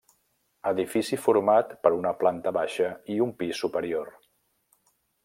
Edifici 0.69 1.19
format 1.25 1.75
per 1.83 1.91
una 1.97 2.13
planta 2.23 2.55
baixa 2.59 2.91
i 3.17 3.19
un 3.27 3.37
pis 3.43 3.63
superior. 3.67 4.11